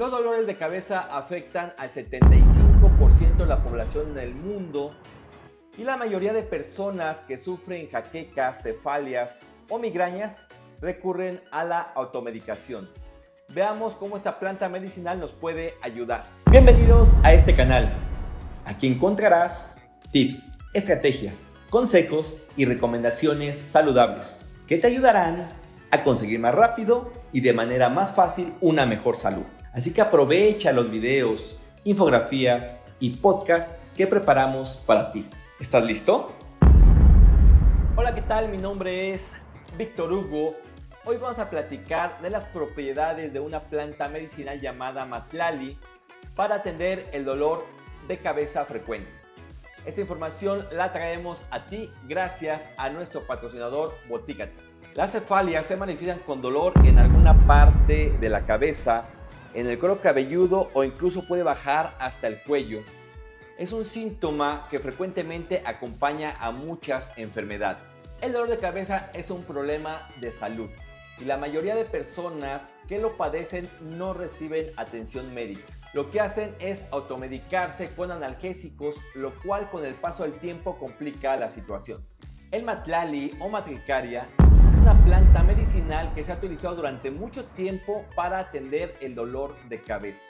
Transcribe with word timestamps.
Los 0.00 0.10
dolores 0.10 0.46
de 0.46 0.56
cabeza 0.56 1.00
afectan 1.14 1.74
al 1.76 1.92
75% 1.92 3.36
de 3.36 3.44
la 3.44 3.62
población 3.62 4.12
en 4.12 4.18
el 4.18 4.34
mundo 4.34 4.92
y 5.76 5.84
la 5.84 5.98
mayoría 5.98 6.32
de 6.32 6.42
personas 6.42 7.20
que 7.20 7.36
sufren 7.36 7.86
jaquecas, 7.90 8.62
cefalias 8.62 9.50
o 9.68 9.78
migrañas 9.78 10.46
recurren 10.80 11.42
a 11.50 11.64
la 11.64 11.80
automedicación. 11.82 12.88
Veamos 13.52 13.92
cómo 13.92 14.16
esta 14.16 14.38
planta 14.38 14.70
medicinal 14.70 15.20
nos 15.20 15.32
puede 15.32 15.74
ayudar. 15.82 16.24
Bienvenidos 16.50 17.22
a 17.22 17.34
este 17.34 17.54
canal. 17.54 17.92
Aquí 18.64 18.86
encontrarás 18.86 19.82
tips, 20.12 20.48
estrategias, 20.72 21.48
consejos 21.68 22.42
y 22.56 22.64
recomendaciones 22.64 23.58
saludables 23.58 24.50
que 24.66 24.78
te 24.78 24.86
ayudarán 24.86 25.50
a 25.90 26.02
conseguir 26.04 26.40
más 26.40 26.54
rápido 26.54 27.12
y 27.34 27.42
de 27.42 27.52
manera 27.52 27.90
más 27.90 28.14
fácil 28.14 28.54
una 28.62 28.86
mejor 28.86 29.18
salud. 29.18 29.44
Así 29.72 29.92
que 29.92 30.00
aprovecha 30.00 30.72
los 30.72 30.90
videos, 30.90 31.56
infografías 31.84 32.76
y 32.98 33.10
podcasts 33.10 33.78
que 33.96 34.04
preparamos 34.04 34.82
para 34.84 35.12
ti. 35.12 35.28
¿Estás 35.60 35.84
listo? 35.84 36.32
Hola, 37.94 38.12
¿qué 38.12 38.22
tal? 38.22 38.48
Mi 38.48 38.56
nombre 38.56 39.14
es 39.14 39.36
Víctor 39.78 40.12
Hugo. 40.12 40.56
Hoy 41.04 41.18
vamos 41.18 41.38
a 41.38 41.48
platicar 41.50 42.20
de 42.20 42.30
las 42.30 42.46
propiedades 42.46 43.32
de 43.32 43.38
una 43.38 43.60
planta 43.60 44.08
medicinal 44.08 44.60
llamada 44.60 45.06
Matlali 45.06 45.78
para 46.34 46.56
atender 46.56 47.08
el 47.12 47.24
dolor 47.24 47.64
de 48.08 48.18
cabeza 48.18 48.64
frecuente. 48.64 49.08
Esta 49.86 50.00
información 50.00 50.66
la 50.72 50.92
traemos 50.92 51.46
a 51.52 51.66
ti 51.66 51.88
gracias 52.08 52.70
a 52.76 52.90
nuestro 52.90 53.24
patrocinador 53.24 53.94
Botícate. 54.08 54.52
Las 54.94 55.12
cefalias 55.12 55.64
se 55.66 55.76
manifiestan 55.76 56.18
con 56.26 56.42
dolor 56.42 56.72
en 56.84 56.98
alguna 56.98 57.46
parte 57.46 58.16
de 58.20 58.28
la 58.28 58.44
cabeza, 58.44 59.04
en 59.54 59.66
el 59.66 59.78
cuero 59.78 60.00
cabelludo 60.00 60.70
o 60.74 60.84
incluso 60.84 61.26
puede 61.26 61.42
bajar 61.42 61.94
hasta 61.98 62.26
el 62.26 62.40
cuello. 62.42 62.80
Es 63.58 63.72
un 63.72 63.84
síntoma 63.84 64.66
que 64.70 64.78
frecuentemente 64.78 65.62
acompaña 65.64 66.36
a 66.40 66.50
muchas 66.50 67.16
enfermedades. 67.18 67.82
El 68.20 68.32
dolor 68.32 68.48
de 68.48 68.58
cabeza 68.58 69.10
es 69.14 69.30
un 69.30 69.44
problema 69.44 70.08
de 70.20 70.32
salud 70.32 70.68
y 71.20 71.24
la 71.24 71.36
mayoría 71.36 71.74
de 71.74 71.84
personas 71.84 72.70
que 72.88 72.98
lo 72.98 73.16
padecen 73.16 73.68
no 73.80 74.14
reciben 74.14 74.66
atención 74.76 75.34
médica. 75.34 75.62
Lo 75.92 76.10
que 76.10 76.20
hacen 76.20 76.54
es 76.60 76.84
automedicarse 76.92 77.88
con 77.90 78.10
analgésicos, 78.10 78.96
lo 79.14 79.34
cual 79.42 79.68
con 79.70 79.84
el 79.84 79.94
paso 79.94 80.22
del 80.22 80.38
tiempo 80.38 80.78
complica 80.78 81.36
la 81.36 81.50
situación. 81.50 82.06
El 82.50 82.62
matlali 82.62 83.30
o 83.40 83.48
matricaria 83.48 84.28
una 84.80 85.04
planta 85.04 85.42
medicinal 85.42 86.14
que 86.14 86.24
se 86.24 86.32
ha 86.32 86.36
utilizado 86.36 86.74
durante 86.74 87.10
mucho 87.10 87.44
tiempo 87.44 88.04
para 88.14 88.38
atender 88.38 88.96
el 89.00 89.14
dolor 89.14 89.54
de 89.68 89.80
cabeza. 89.80 90.28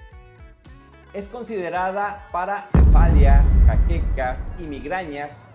Es 1.12 1.28
considerada 1.28 2.28
para 2.32 2.66
cefalias, 2.66 3.58
jaquecas 3.66 4.46
y 4.58 4.64
migrañas, 4.64 5.52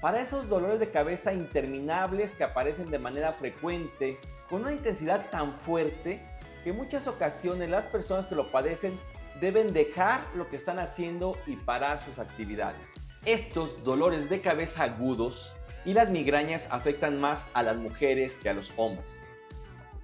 para 0.00 0.20
esos 0.20 0.48
dolores 0.48 0.80
de 0.80 0.90
cabeza 0.90 1.32
interminables 1.32 2.32
que 2.32 2.42
aparecen 2.42 2.90
de 2.90 2.98
manera 2.98 3.32
frecuente, 3.32 4.18
con 4.50 4.62
una 4.62 4.72
intensidad 4.72 5.30
tan 5.30 5.52
fuerte 5.54 6.20
que 6.64 6.70
en 6.70 6.76
muchas 6.76 7.06
ocasiones 7.06 7.70
las 7.70 7.86
personas 7.86 8.26
que 8.26 8.34
lo 8.34 8.50
padecen 8.50 8.98
deben 9.40 9.72
dejar 9.72 10.20
lo 10.34 10.48
que 10.48 10.56
están 10.56 10.80
haciendo 10.80 11.36
y 11.46 11.56
parar 11.56 12.00
sus 12.00 12.18
actividades. 12.18 12.88
Estos 13.24 13.84
dolores 13.84 14.28
de 14.28 14.40
cabeza 14.40 14.84
agudos 14.84 15.55
y 15.86 15.94
las 15.94 16.10
migrañas 16.10 16.66
afectan 16.70 17.20
más 17.20 17.46
a 17.54 17.62
las 17.62 17.76
mujeres 17.76 18.36
que 18.36 18.50
a 18.50 18.54
los 18.54 18.72
hombres. 18.76 19.22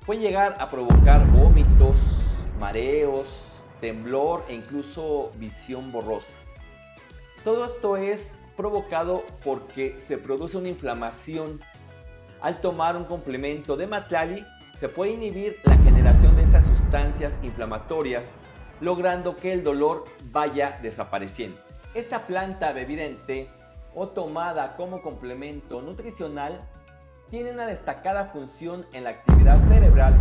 Pueden 0.07 0.23
llegar 0.23 0.55
a 0.59 0.71
provocar 0.71 1.27
vómitos, 1.33 1.97
mareos, 2.59 3.27
temblor 3.81 4.45
e 4.49 4.55
incluso 4.55 5.33
visión 5.37 5.91
borrosa. 5.93 6.37
Todo 7.45 7.67
esto 7.67 7.97
es 7.97 8.35
provocado 8.57 9.25
porque 9.45 10.01
se 10.01 10.19
produce 10.19 10.57
una 10.57 10.69
inflamación. 10.69 11.61
Al 12.41 12.61
tomar 12.61 12.97
un 12.97 13.05
complemento 13.05 13.77
de 13.77 13.89
Matlali, 13.89 14.45
se 14.79 14.89
puede 14.89 15.13
inhibir 15.13 15.59
la 15.65 15.77
generación 15.79 16.37
de 16.37 16.45
estas 16.45 16.67
sustancias 16.67 17.39
inflamatorias, 17.43 18.37
logrando 18.81 19.37
que 19.37 19.53
el 19.53 19.65
dolor 19.65 20.05
vaya 20.33 20.79
desapareciendo. 20.83 21.61
Esta 21.95 22.21
planta 22.21 22.73
bebida 22.73 23.05
en 23.05 23.17
o 23.95 24.09
tomada 24.09 24.77
como 24.77 25.03
complemento 25.03 25.83
nutricional 25.83 26.61
tiene 27.31 27.53
una 27.53 27.67
destacada 27.67 28.27
función 28.27 28.87
en 28.93 29.05
la 29.05 29.11
actividad 29.11 29.59
cerebral, 29.69 30.19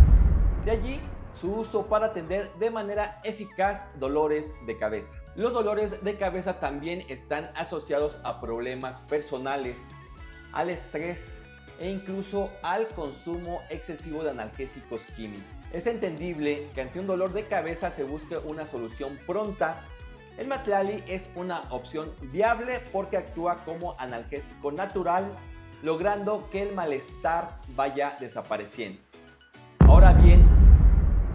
de 0.64 0.70
allí 0.70 1.00
su 1.34 1.54
uso 1.54 1.86
para 1.86 2.06
atender 2.06 2.52
de 2.54 2.70
manera 2.70 3.20
eficaz 3.24 3.86
dolores 3.98 4.54
de 4.66 4.78
cabeza. 4.78 5.14
Los 5.34 5.52
dolores 5.52 6.02
de 6.02 6.16
cabeza 6.16 6.60
también 6.60 7.04
están 7.08 7.50
asociados 7.54 8.18
a 8.24 8.40
problemas 8.40 8.98
personales, 8.98 9.88
al 10.52 10.70
estrés 10.70 11.42
e 11.80 11.90
incluso 11.90 12.50
al 12.62 12.86
consumo 12.88 13.62
excesivo 13.70 14.22
de 14.22 14.30
analgésicos 14.30 15.02
químicos. 15.16 15.44
Es 15.72 15.86
entendible 15.86 16.68
que 16.74 16.82
ante 16.82 17.00
un 17.00 17.06
dolor 17.06 17.32
de 17.32 17.46
cabeza 17.46 17.90
se 17.90 18.04
busque 18.04 18.36
una 18.44 18.66
solución 18.66 19.18
pronta 19.26 19.82
el 20.38 20.48
Matlali 20.48 21.04
es 21.06 21.28
una 21.36 21.60
opción 21.70 22.10
viable 22.32 22.80
porque 22.92 23.16
actúa 23.16 23.64
como 23.64 23.94
analgésico 23.98 24.72
natural, 24.72 25.26
logrando 25.82 26.48
que 26.50 26.62
el 26.62 26.74
malestar 26.74 27.58
vaya 27.76 28.16
desapareciendo. 28.18 29.02
Ahora 29.80 30.12
bien, 30.14 30.44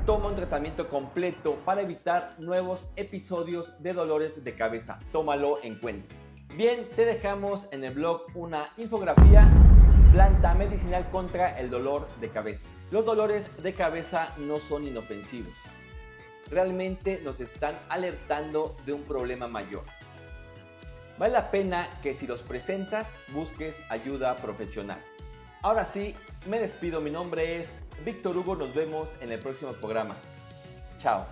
toma 0.05 0.27
un 0.27 0.35
tratamiento 0.35 0.89
completo 0.89 1.55
para 1.63 1.81
evitar 1.81 2.33
nuevos 2.39 2.91
episodios 2.95 3.81
de 3.81 3.93
dolores 3.93 4.43
de 4.43 4.55
cabeza. 4.55 4.97
Tómalo 5.11 5.61
en 5.63 5.75
cuenta. 5.75 6.15
Bien, 6.55 6.87
te 6.95 7.05
dejamos 7.05 7.67
en 7.71 7.83
el 7.83 7.93
blog 7.93 8.23
una 8.33 8.69
infografía 8.77 9.51
planta 10.11 10.55
medicinal 10.55 11.07
contra 11.11 11.59
el 11.59 11.69
dolor 11.69 12.07
de 12.19 12.29
cabeza. 12.29 12.69
Los 12.89 13.05
dolores 13.05 13.61
de 13.61 13.73
cabeza 13.73 14.33
no 14.37 14.59
son 14.59 14.87
inofensivos 14.87 15.53
realmente 16.49 17.21
nos 17.23 17.39
están 17.39 17.75
alertando 17.89 18.75
de 18.85 18.93
un 18.93 19.03
problema 19.03 19.47
mayor. 19.47 19.83
Vale 21.17 21.33
la 21.33 21.49
pena 21.49 21.87
que 22.03 22.13
si 22.13 22.27
los 22.27 22.43
presentas 22.43 23.07
busques 23.33 23.81
ayuda 23.89 24.35
profesional. 24.37 24.99
Ahora 25.63 25.85
sí, 25.85 26.13
me 26.49 26.59
despido, 26.59 27.01
mi 27.01 27.09
nombre 27.09 27.59
es 27.59 27.81
Víctor 28.05 28.37
Hugo, 28.37 28.55
nos 28.55 28.75
vemos 28.75 29.09
en 29.21 29.31
el 29.31 29.39
próximo 29.39 29.71
programa. 29.73 30.13
Chao. 30.99 31.25